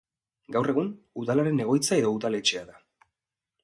[0.55, 0.89] Gaur egun,
[1.25, 2.85] Udalaren egoitza edo udaletxea da.